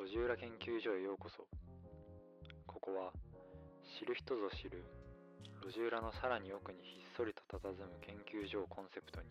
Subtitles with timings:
[0.00, 1.44] 路地裏研究所へようこそ。
[2.64, 3.12] ここは
[4.00, 4.80] 知る人ぞ知る
[5.60, 9.28] 路地裏のさらに奥にひっそりと佇む研究所をコンセプトに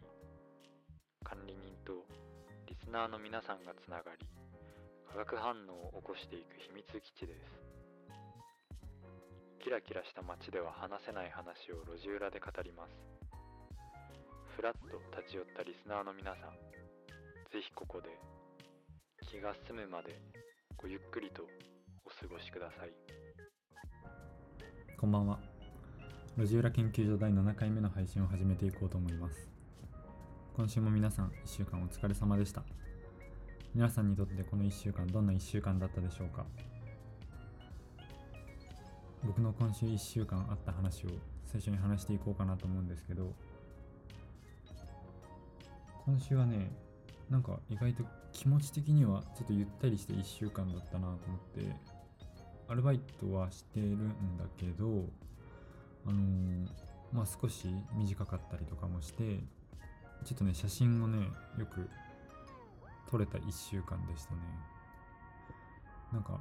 [1.25, 2.05] 管理人と
[2.69, 4.29] リスナーの皆さんがつながり
[5.09, 7.49] 化学反応を起こしていく秘密基地です。
[9.65, 12.93] キラキラした街では話せない話を路地裏で語ります。
[14.54, 16.54] ふらっと立ち寄ったリスナーの皆さん
[17.49, 18.13] ぜひここで
[19.25, 20.13] 気が済むまで
[20.82, 21.43] ごゆっくりと
[22.05, 22.94] お過ごしください
[24.98, 25.38] こんばんは。
[26.38, 29.50] 路地裏研究所第7回目の配信を始めていこうと思います。
[30.55, 32.63] 今週も皆さん、1週間お疲れ様でした。
[33.76, 36.45] 皆さんにとってこの1週間、どんな1週間だったでしょうか？
[39.25, 41.09] 僕の今週1週間あった話を
[41.44, 43.34] 最初に話していこうかなと思うんですけど、
[46.05, 46.72] 今週はね、
[47.30, 51.75] なんか意外と気持ち的にはちょっとゆったりして1週間だったなと思って、
[52.67, 55.05] アルバイトはしてるんだけど、
[56.05, 56.67] あのー
[57.11, 59.39] まあ少し短かったりとかもして、
[60.25, 61.17] ちょっとね、写真をね、
[61.58, 61.89] よく
[63.09, 64.39] 撮れた1週間でしたね。
[66.14, 66.39] なんか、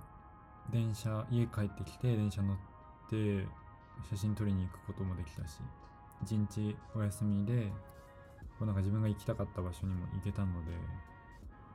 [0.70, 2.56] 電車、家帰ってきて、電車乗っ
[3.08, 3.46] て、
[4.10, 5.60] 写真撮りに行くこともできたし、
[6.22, 7.72] 一日お休みで、
[8.58, 10.72] こうなんか自分が行きたかった場所にも行けたので、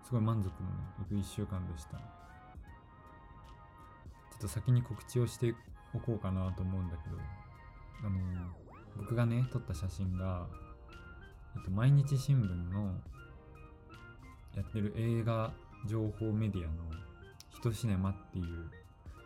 [0.04, 1.98] すごい満足のね、行く1週間でした。
[1.98, 2.02] ちょ
[4.38, 5.56] っと先に告知をして
[5.94, 7.18] おこうかなと思うんだけど、
[8.06, 8.20] あの
[8.98, 10.48] 僕がね、撮った写真が、
[11.56, 12.94] えっと、毎日新聞の
[14.56, 15.52] やってる映画
[15.88, 16.74] 情報メディアの
[17.50, 18.70] ひとシネマっていう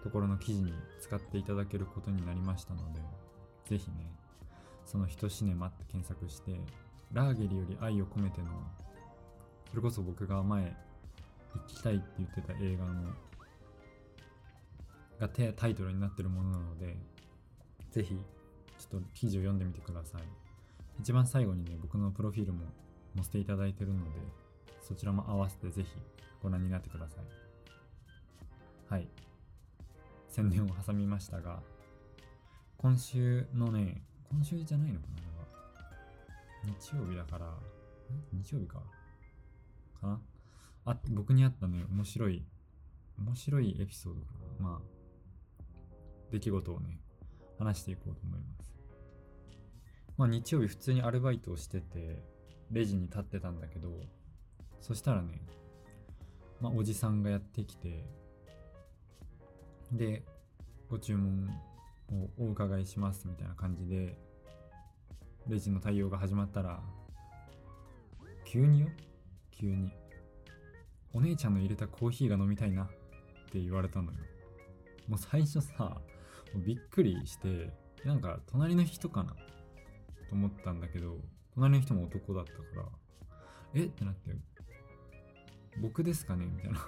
[0.03, 2.99] ところの記事に使っていただけることになりましたので、
[3.65, 4.09] ぜひね、
[4.85, 6.59] そのひとシネマって検索して、
[7.11, 8.47] ラーゲリより愛を込めての、
[9.69, 10.75] それこそ僕が前
[11.53, 13.13] 行きたいって言ってた映画の
[15.19, 16.95] がテタイトルになってるものなので、
[17.91, 18.15] ぜひ、
[18.77, 20.21] ちょっと記事を読んでみてください。
[20.99, 22.61] 一番最後にね、僕のプロフィールも
[23.15, 24.11] 載せていただいてるので、
[24.81, 25.89] そちらも合わせてぜひ
[26.41, 28.93] ご覧になってください。
[28.93, 29.07] はい。
[30.29, 31.61] 宣伝を挟みましたが、
[32.77, 35.17] 今週のね、今週じゃないのかな
[36.67, 37.53] 日曜日だから、
[38.33, 38.79] 日曜日か
[39.97, 40.21] かな
[40.85, 42.45] あ、僕にあったね、面白い、
[43.19, 44.27] 面白いエピソードか
[44.59, 44.69] な。
[44.69, 44.97] まあ、
[46.31, 46.99] 出来事をね、
[47.57, 48.77] 話していこうと思います。
[50.17, 52.23] まあ日曜日普通にアルバイトをしてて、
[52.71, 53.89] レジに立ってたんだけど、
[54.81, 55.41] そしたらね、
[56.59, 58.03] まあおじさんがやってきて、
[59.91, 60.23] で、
[60.89, 61.49] ご注文
[62.11, 64.17] をお伺いしますみたいな感じで、
[65.47, 66.81] レジの対応が始まったら、
[68.45, 68.87] 急によ
[69.59, 69.91] 急に。
[71.13, 72.87] お姉ちゃんの入れたコーヒーが飲みたいなっ
[73.51, 74.17] て言われたのよ。
[75.07, 76.01] もう最初さ、
[76.55, 77.71] びっくりして、
[78.03, 79.35] なんか隣の人かな
[80.29, 81.17] と思ったんだけど、
[81.55, 82.85] 隣の人も男だったから、
[83.73, 83.85] え？
[83.85, 84.31] ってなって、
[85.81, 86.45] 僕ですかね？
[86.45, 86.87] みたいな。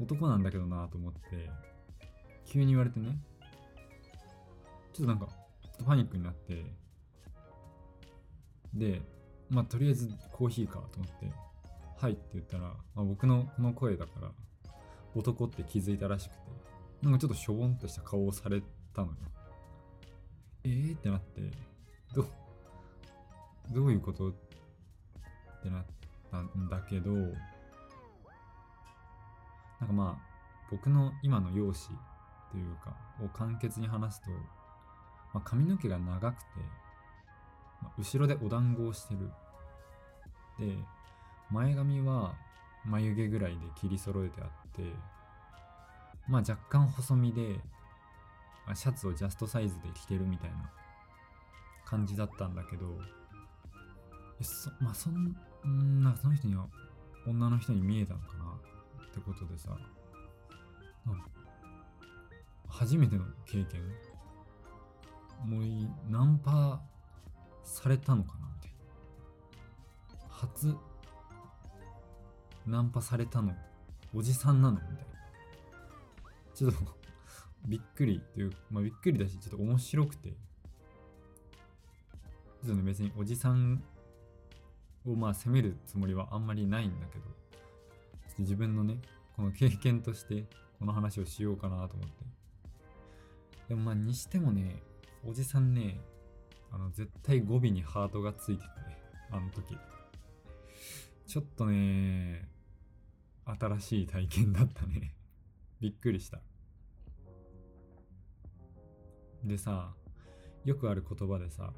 [0.00, 1.20] 男なんだけどなと思って、
[2.46, 3.18] 急に言われてね、
[4.92, 5.26] ちょっとなんか、
[5.62, 6.64] ちょっとパニックになって、
[8.74, 9.02] で、
[9.48, 11.30] まあとりあえずコーヒーかと思って、
[12.02, 14.32] はいって言ったら、あ、僕のこの声だから、
[15.14, 16.40] 男って気づいたらしくて、
[17.00, 18.60] なんかちょっとしょぼんとした顔をされ
[18.92, 19.14] たのよ。
[20.64, 21.42] えーってなって、
[22.12, 22.26] どう、
[23.70, 24.32] どういうことっ
[25.62, 25.84] てなっ
[26.28, 27.28] たんだけど、なん
[29.86, 31.96] かまあ、僕の今の容姿
[32.50, 34.30] というか、を簡潔に話すと、
[35.32, 36.46] まあ、髪の毛が長くて、
[37.80, 39.30] まあ後ろでお団子をしてる。
[40.58, 40.76] で、
[41.52, 42.34] 前髪は
[42.84, 44.82] 眉毛ぐらいで切り揃えてあって、
[46.28, 47.60] まあ若干細身で、
[48.74, 50.70] シャツをジャストサイズで着てるみたいな
[51.84, 52.98] 感じだったんだけど、
[54.40, 55.36] そまあそん
[56.02, 56.66] なんかその人には
[57.26, 58.44] 女の人に見えたのかな？
[59.06, 59.76] ってことでさ、
[62.68, 63.82] 初めての経験？
[65.44, 66.80] もういナンパ
[67.62, 68.48] されたのかな？
[68.54, 68.72] みたい
[70.22, 70.28] な。
[70.30, 70.76] 初
[72.66, 73.54] ナンパされたの？
[74.14, 74.74] おじさんなの？
[74.74, 75.04] みたいな。
[76.54, 76.78] ちょっと
[77.66, 80.28] びっくりという、まあびっくりだし、ちょっと面白くて。
[80.28, 80.36] ちょ
[82.66, 83.82] っとね、別におじさん
[85.04, 87.30] をまあ責めるつもりはあんまりないんだけど、ちょ
[88.32, 88.98] っと自分のね、
[89.36, 90.44] この経験として
[90.78, 92.24] この話をしようかなと思って。
[93.68, 94.82] でもまあにしてもね、
[95.26, 95.98] おじさんね、
[96.70, 98.68] あの絶対語尾にハートがついてて、
[99.30, 99.76] あの時。
[101.26, 102.46] ちょっとね、
[103.58, 105.14] 新しい体験だったね。
[105.80, 106.40] びっくりした
[109.42, 109.94] でさ
[110.64, 111.72] よくある言葉でさ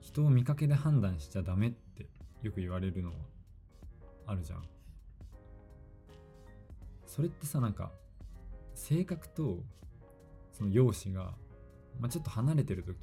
[0.00, 2.08] 人を見かけで判断しちゃダメって
[2.42, 3.16] よく言われるのは
[4.26, 4.62] あるじゃん
[7.06, 7.92] それってさなんか
[8.74, 9.64] 性格と
[10.52, 11.34] その容姿が、
[11.98, 12.96] まあ、ちょっと離れてる時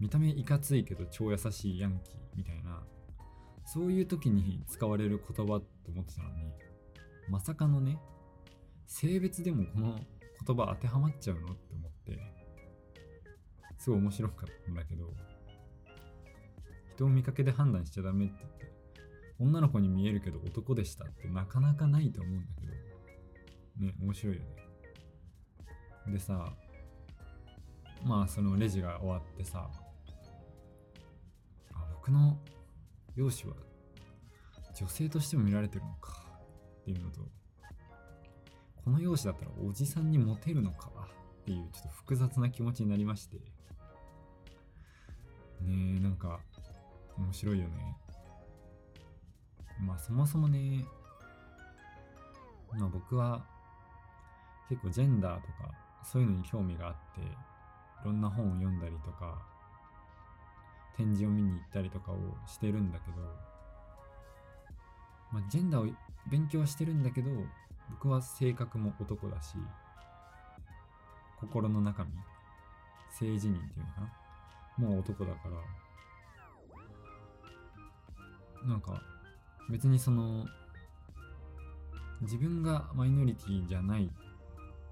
[0.00, 2.82] 見た目いかついけど超優しいヤンキーみたいな
[3.64, 6.52] そういう時に使われる言葉と思ってたのに
[7.28, 7.98] まさかのね
[8.86, 9.98] 性別でもこの
[10.46, 12.18] 言葉当てはまっちゃうのって思って
[13.78, 15.12] すごい面白かったんだけど
[16.94, 18.72] 人を見かけで判断しちゃダメって言って
[19.38, 24.42] 女の子に見えるけど男でしたってなかなかないと思うんだけどね面白いよ
[26.06, 26.12] ね。
[26.12, 26.52] でさ
[28.04, 29.68] まあそのレジが終わってさ
[31.72, 32.38] あ僕の
[33.14, 33.66] 容姿は
[34.74, 36.25] 女性としても見られてるのか。
[36.86, 37.20] っていうのと
[38.84, 40.88] この容姿だったらおじさんにモテるのか
[41.42, 43.38] っていうちょっと複雑な気持ちになりまして。
[45.62, 46.38] ねえなんか
[47.18, 47.96] 面白いよね。
[49.80, 50.84] まあそもそもね
[52.72, 53.44] まあ僕は
[54.68, 55.72] 結構ジェンダーとか
[56.04, 57.24] そういうのに興味があってい
[58.04, 59.42] ろんな本を読んだりとか
[60.96, 62.16] 展示を見に行ったりとかを
[62.46, 63.16] してるんだけど、
[65.36, 65.94] まあ、ジェンダーを
[66.30, 67.30] 勉強してるんだけど
[67.90, 69.56] 僕は性格も男だし
[71.38, 72.10] 心の中身
[73.10, 74.00] 性自認っていうのか
[74.78, 74.88] な？
[74.88, 75.40] もう男だか
[78.64, 78.66] ら。
[78.66, 79.02] なんか
[79.68, 80.46] 別にその
[82.22, 84.10] 自分がマイノリティじゃない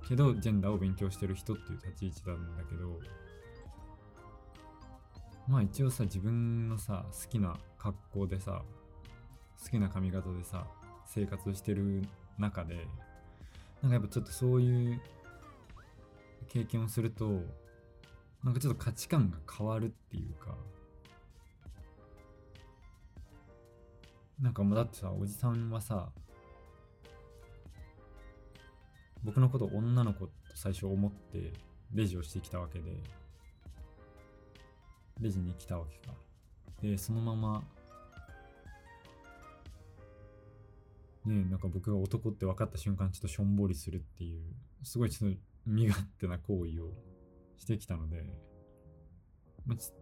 [0.06, 3.00] けどジェンダーを勉強してる人っていう立ち位置なんだけど
[5.48, 8.62] まあ一応さ自分のさ好きな格好でさ
[9.64, 10.66] 好きな髪型でさ
[11.06, 12.02] 生活してる
[12.38, 12.86] 中で
[13.82, 15.00] なんかやっぱちょっとそういう
[16.48, 17.40] 経験をすると
[18.42, 20.54] なんかちょっと価値観が変わるっていうか
[24.40, 26.10] なんかもうだってさおじさんはさ
[29.22, 31.52] 僕のことを女の子と最初思って
[31.94, 32.90] レジをしてきたわけで
[35.20, 36.14] レジに来たわけか。
[36.82, 37.62] でそのまま
[41.24, 44.42] ねなんか僕が男って分かった瞬間ちょっとしょんぼりするっていう
[44.82, 46.92] すごいちょっと身勝手な行為を
[47.56, 48.24] してきたので
[49.66, 49.96] まあちょっ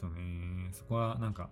[0.00, 1.50] とねそこはなんか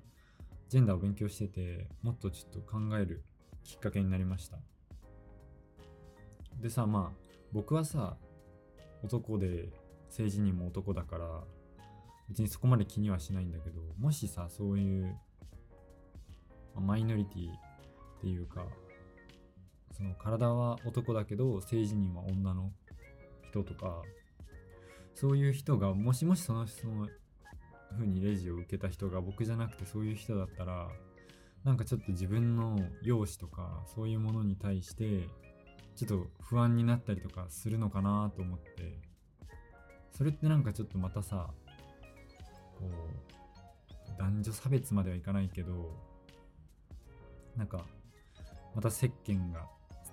[0.68, 3.24] ジェンダーを勉強しててもっとちょっと考える
[3.64, 4.58] きっかけになりました。
[6.60, 8.16] でさまあ僕はさ
[9.02, 9.70] 男で
[10.08, 11.44] 政治にも男だから
[12.28, 15.16] 別にそこまで気にはしないんだけどもしさそういう
[16.74, 18.66] マイノリティっていうか
[19.98, 22.70] その体は男だけど政治人は女の
[23.50, 24.02] 人とか
[25.14, 27.08] そういう人がもしもしそのその
[27.90, 30.88] 風にレジを受けた人が僕じゃなくてそういう人だったら
[31.64, 35.28] なんかちょっと自分の容姿とかそういうものに対して
[35.96, 39.00] ちょっと不安になったりとかするのかなと思って
[40.16, 41.48] それってなんかちょっとまたさ
[42.78, 45.90] こう男女差別まではいかないけど
[47.56, 47.84] なんか
[48.76, 49.66] また接見が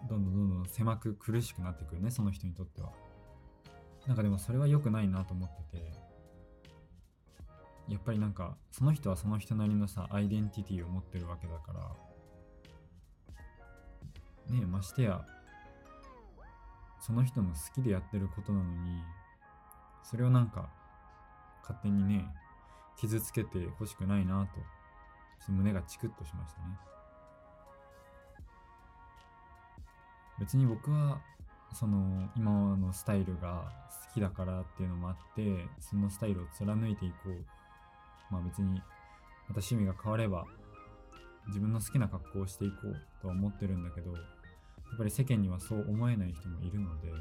[0.07, 2.91] どんどんどんどん狭く苦しくなってくるねその人にとっては。
[4.07, 6.05] なんかでもそれは良くないなと思ってて。
[7.87, 11.81] やっぱりなんかその人はその人なりのさアイデンティティを持ってるわけだから。
[14.49, 15.25] ねえましてや
[16.99, 19.01] その人の好きでやってることなのに
[20.03, 20.69] それをなんか
[21.61, 22.25] 勝手にね
[22.97, 24.61] 傷つけてほしくないなとちょ
[25.43, 26.94] っと胸がチクッとしましたね。
[30.39, 31.21] 別に僕は
[31.73, 33.71] その今のスタイルが
[34.07, 37.45] 好きだからっていうのもあってそのスタイルを貫いていこう。
[38.31, 38.81] まあ別にまた
[39.59, 40.47] 趣味が変われば
[41.45, 47.11] 自分の好きな格好をしていこうとは思ってるんだけどやっぱり世間にはそう思えない人もいるので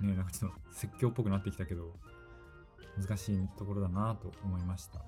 [0.00, 1.92] ねなんかちょっと説教っぽくなってきたけど
[2.96, 5.02] 難しいところだなと思いました。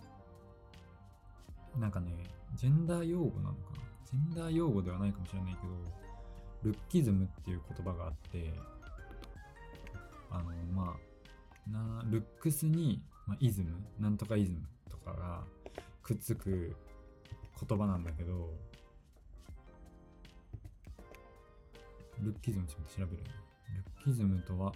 [1.79, 2.11] なんかね
[2.57, 3.83] ジェンダー用語なのかな？
[4.05, 5.69] ジェンダー用語ではないかもしれないけど
[6.65, 8.53] ルッキズムっていう言葉があって
[10.31, 10.45] あの
[10.75, 14.59] まあなルックスに、まあ、イズムなんとかイズム
[14.91, 15.45] とかが
[16.03, 16.75] くっつく
[17.69, 18.51] 言葉なんだけど
[22.21, 23.23] ルッキズムちょっと調べる
[24.03, 24.73] ルッキズムとは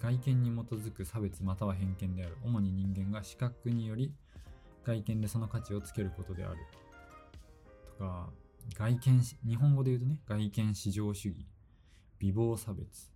[0.00, 2.36] 外見に基づく差別または偏見である。
[2.44, 4.12] 主に人間が視覚により
[4.84, 6.58] 外見でその価値をつけることである。
[8.74, 11.46] 外見日本語で言うとね外見至上主義
[12.18, 13.10] 美貌差別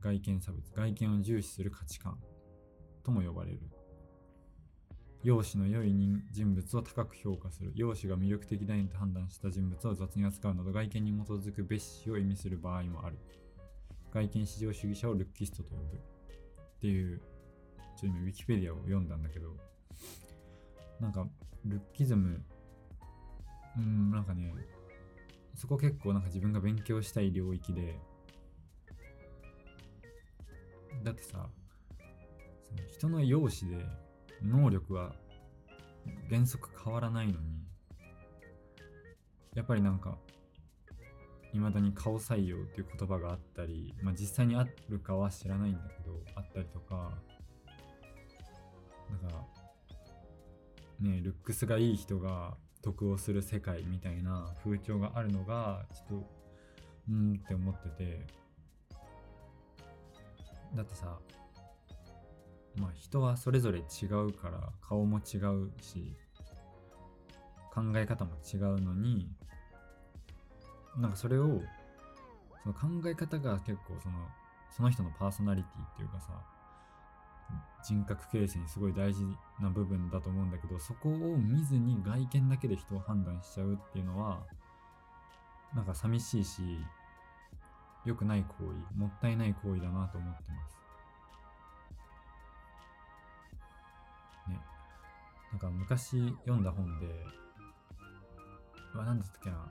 [0.00, 2.18] 外見差別外見を重視する価値観
[3.02, 3.60] とも呼ばれる。
[5.24, 7.72] 容姿の良い人人物を高く評価する。
[7.74, 13.18] 容姿が魅力的だと判断した人物を雑に扱うなど外見に基づく蔑視を意味する場合もある。
[14.12, 15.96] 外見至上主義者をルッキストと呼ぶ。
[15.96, 17.20] っていう
[17.96, 19.56] ちょっと今ウィキペディアを読んだんだけど
[21.00, 21.26] なんか
[21.64, 22.40] ルッキズム
[23.76, 24.52] うんなんかね
[25.58, 27.98] そこ結構なんか自分が勉強したい領域で。
[31.02, 31.48] だってさ
[32.62, 33.84] その人の容姿で
[34.42, 35.14] 能力は
[36.28, 37.62] 原則変わらないのに
[39.54, 40.18] やっぱりなんか
[41.52, 47.12] いまだに顔採用っていう言葉があったり、まあ、実際にあるかは知らないんだけどあったりとか
[49.22, 49.44] だか
[51.00, 52.56] らねルックスがいい人が
[52.92, 56.28] 得をする世界みたいな風潮があるのがちょっと
[57.08, 58.48] うーんって思ってて。
[60.74, 61.18] だってさ
[62.76, 66.14] まあ人はそれぞれ違うから顔も違うし
[67.74, 69.28] 考え方も違うのに
[70.98, 71.62] なんかそれを
[72.62, 74.18] その考え方が結構その
[74.76, 76.28] その人のパーソナリティっていうかさ
[77.84, 79.24] 人格形成にすごい大事
[79.60, 84.40] な部分だと思うんだけどそこを見ずに外見だけで人を判断しちゃうっていうのは
[85.74, 86.62] なんか寂しいし
[88.04, 90.78] 良くない行為もったいない行為だなと思ってます。
[94.48, 94.58] ね。
[95.52, 97.06] なんか昔読んだ本で
[98.94, 99.70] 何だったっけな。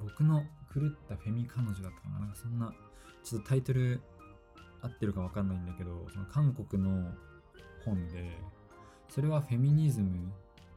[0.00, 2.20] 僕の狂ったフェミ彼女だったかな。
[2.20, 2.72] なんかそんな
[3.24, 4.00] ちょっとタイトル
[4.82, 7.10] 合ってるかわかんないんだけどその韓国の
[7.88, 8.30] 本で
[9.08, 10.32] それはフェミニズム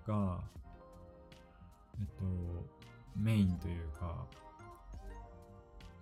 [0.08, 0.40] が
[2.00, 2.24] えっと
[3.16, 4.26] メインというか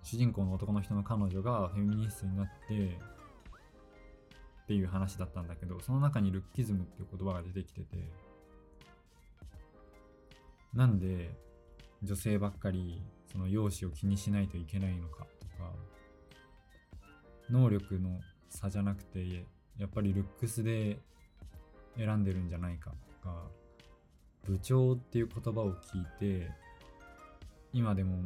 [0.02, 2.98] 主人公の男の人の彼女がフェミニストになって
[4.64, 7.96] っていう話だったんだけどその中にルッキズムっていう言葉が出てきてて
[10.74, 11.30] なんで
[12.02, 15.72] 女性ばっかりその容姿を気にしないといけないのかとか
[17.50, 19.44] 能力の差じゃなくて
[19.80, 20.98] やっぱりルックスで
[21.96, 23.48] 選んでるんじゃないかとか
[24.44, 26.50] 部長っていう言葉を聞いて
[27.72, 28.24] 今でも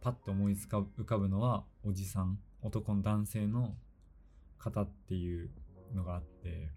[0.00, 3.74] パッと思い浮かぶのはおじさん男の男性の
[4.58, 5.50] 方っていう
[5.92, 6.70] のがあって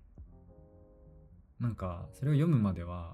[1.59, 3.13] なんかそれを読むまでは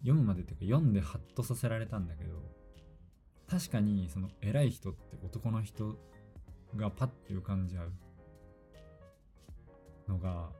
[0.00, 2.34] 読むまでっていうか読んでハッとさせられたんだけど
[3.48, 5.96] 確かにその偉い人って男の人
[6.76, 7.92] がパッて浮かんじゃう
[10.08, 10.50] のが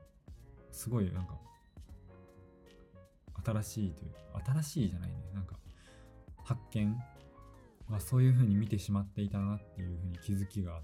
[0.71, 1.35] すごいなんか
[3.45, 5.15] 新しいというか新しいじゃないね。
[5.33, 5.55] なんか
[6.43, 6.95] 発見
[7.89, 10.81] はそういう風に見てしまっていたなっていう風に気づきがあっ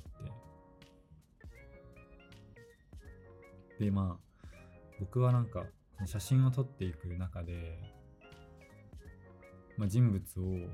[3.77, 3.85] て。
[3.85, 4.31] でまあ
[4.99, 5.65] 僕はなんか
[6.05, 7.79] 写真を撮っていく中で、
[9.77, 10.69] まあ、人物を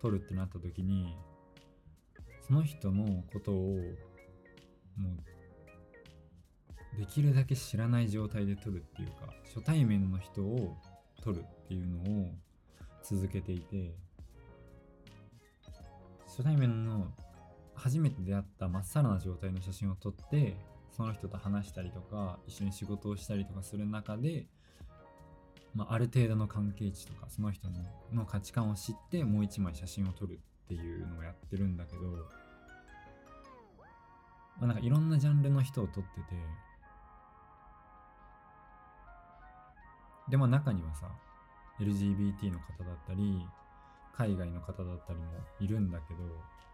[0.00, 1.14] 撮るってなった時に
[2.46, 3.54] その人のことを
[4.96, 5.35] もう
[6.98, 10.76] できるだけ知らない状態で撮るっていうか初対面の人を
[11.22, 12.30] 撮るっていうのを
[13.02, 13.94] 続けていて
[16.26, 17.08] 初対面の
[17.74, 20.56] 初めて出会ったまっさらな状態の写真を撮って
[20.90, 24.46] その人と話したりとか一緒に仕事をしたりとかする中で、
[25.74, 27.68] まあ、ある程度の関係値とかその人
[28.12, 32.00] の価値観を知ってもう一枚写真を撮るっていうのをやってるんだけど、
[34.58, 36.24] まあ、なんかいろんなジャンルの人を撮ってて
[40.28, 41.08] でも中にはさ
[41.80, 43.46] LGBT の方だったり
[44.16, 45.26] 海外の方だったりも
[45.60, 46.20] いるんだけど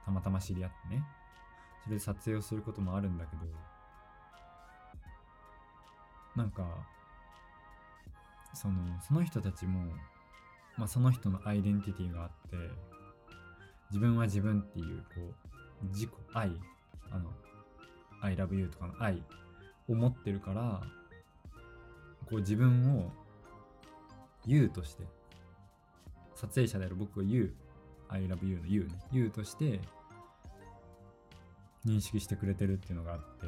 [0.04, 1.04] たまたま知り合ってね。
[1.82, 3.42] それで撮影をすることもあるんだけど
[6.36, 6.64] なんか
[8.54, 9.80] そのその人たちも、
[10.76, 12.56] まあ、その人のアイデンティティがあって
[13.90, 15.34] 自分は自分っていうこ
[15.82, 16.52] う自己愛
[17.10, 17.30] あの
[18.22, 19.22] I love you とかの愛
[19.88, 20.82] を持ってるから
[22.26, 23.10] こう自分を
[24.46, 25.04] U として。
[26.34, 27.54] 撮影者である僕を You
[28.08, 28.98] I love you の You ね。
[29.12, 29.80] You として。
[31.84, 33.46] 認識してくれてるっていうのがあって。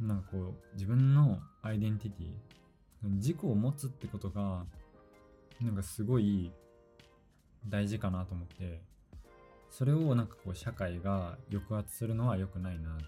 [0.00, 2.32] なんかこう自分のアイデンティティ
[3.02, 4.64] 自己を持つってことが
[5.60, 6.52] なんかすごい
[7.68, 8.80] 大事かなと思って。
[9.70, 13.04] それをなんかこう社会が抑圧するのは良くないなって。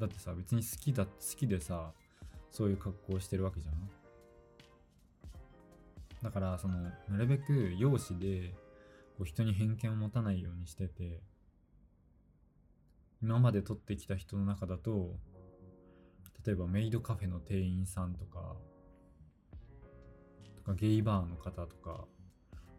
[0.00, 1.92] だってさ別に好きだ好きでさ
[2.50, 3.90] そういう格好をしてるわけじゃん。
[6.22, 8.54] だからそのなるべく容姿で
[9.16, 11.22] こう人に偏見を持たないようにしてて
[13.22, 15.16] 今まで撮ってきた人の中だと
[16.44, 18.56] 例えばメイドカフェの店員さんとか
[20.56, 22.04] とかゲイバーの方とか、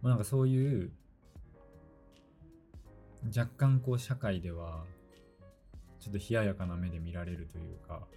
[0.02, 0.92] まあ、なんかそういう
[3.36, 4.86] 若干こう社会では
[6.00, 8.08] ちょっと冷ややかな目で見られるというか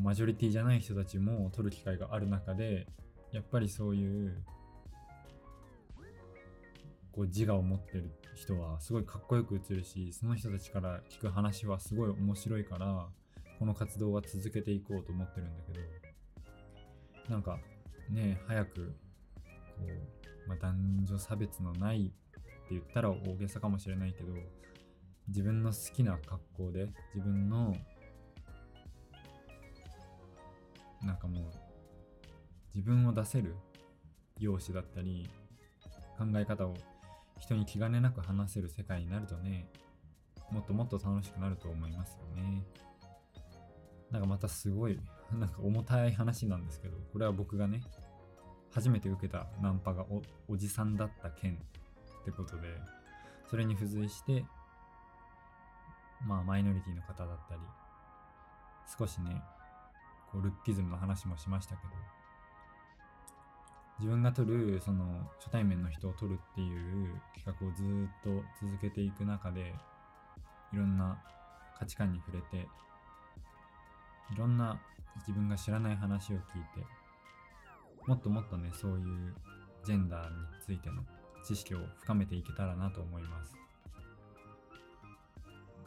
[0.00, 2.86] マジョリティじゃない人たちも撮る機会がある中で
[3.32, 4.36] やっぱりそういう
[7.12, 13.08] こう自我を持ってる人はすごいかっこよく映るしその人たちから聞く話はすごい面白いから
[13.58, 15.72] この活動は続けていこうと思ってるんだけ
[17.28, 17.58] どなんか
[18.10, 18.94] ね早く
[19.78, 19.86] こ
[20.46, 24.32] う、まあ、男女差別のないって言ったら大げさかもしれないけど
[25.28, 27.76] 自分の好きな格好で自分の
[31.04, 31.44] なんかもう
[32.74, 33.54] 自分を出せる
[34.38, 35.28] 容姿だったり
[36.18, 36.74] 考え方を
[37.38, 39.66] 人に気兼ねなく話せる世界になるとね
[40.50, 42.62] もっともっと楽しくなると思いますよね。
[44.10, 45.00] なんかまたすごい
[45.32, 47.82] なんか重たい話なんですけどこれは僕がね
[48.72, 51.58] 初めて受けたナンパがおおじさんだった件
[52.22, 52.68] ってことで
[53.50, 54.44] それに付随して
[56.24, 57.60] まあマイノリティの方だったり
[58.98, 59.42] 少しね
[60.34, 61.92] こうルッキズムの話もしましたけど
[64.00, 67.86] 自分が撮るその初対面の人を撮るっていう企画をずっ
[68.24, 69.72] と続けていく中で
[70.72, 71.22] いろんな
[71.78, 72.66] 価値観に触れて
[74.32, 74.80] いろんな
[75.20, 76.40] 自分が知らない話を聞い
[76.74, 76.84] て
[78.08, 79.34] もっともっとねそういう
[79.84, 80.34] ジェンダーに
[80.66, 80.96] ついての
[81.46, 83.54] 知識を深めていけたらなと思います。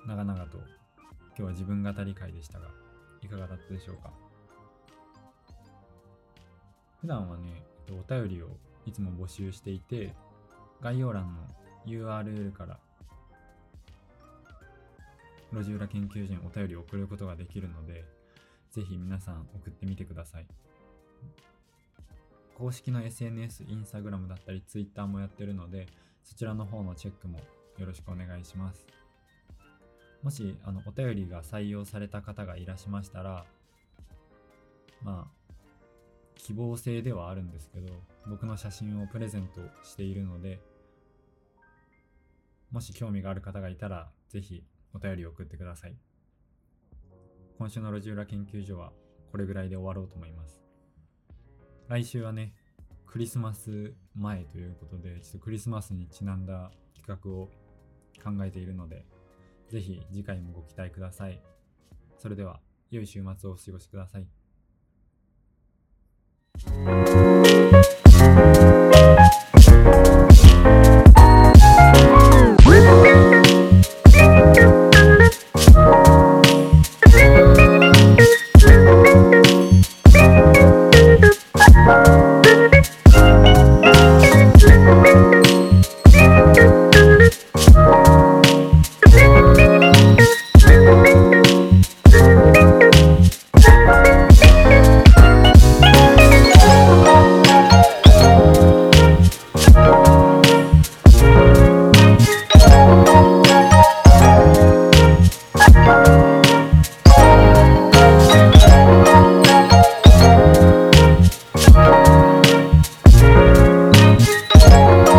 [0.05, 2.69] 長々と今日は自分語り会でしたが
[3.21, 4.26] いかがだったでしょうか？
[7.01, 8.47] 普段はねお便りを
[8.85, 10.13] いつも募集していて
[10.81, 11.41] 概要欄の
[11.85, 12.79] URL から
[15.53, 18.03] 路地裏研究所にお便りを送ることができるので
[18.71, 20.45] ぜひ皆さん送ってみてください。
[22.57, 25.85] 公式の SNS、インスタグラムだったり Twitter もやってるので
[26.23, 27.39] そちらの方のチェックも
[27.77, 28.85] よろしくお願いします。
[30.23, 33.45] もしあのお便りが採用された方がいらっしゃいましたら
[35.03, 35.36] まあ
[36.47, 37.93] 希望性ではあるんですけど
[38.25, 40.61] 僕の写真をプレゼントしているので
[42.71, 45.97] もし興味がある方がいたらぜひお便りを送ってください。
[47.57, 48.93] 今週の路地裏研究所は
[49.29, 50.61] これぐらいで終わろうと思います。
[51.89, 52.53] 来週はね
[53.05, 57.49] クリスマス前ということでちょっとクリスマスにちなんだ企画を
[58.23, 59.03] 考えているので
[59.69, 61.41] ぜひ次回もご期待ください。
[62.17, 64.27] それでは良い週末をお過ごしください。
[66.67, 66.96] Podcast.